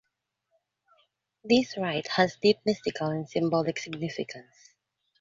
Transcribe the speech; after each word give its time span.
This 1.43 1.77
rite 1.77 2.07
has 2.07 2.35
deep 2.41 2.57
mystical 2.65 3.09
and 3.11 3.29
symbolic 3.29 3.77
significance. 3.77 4.73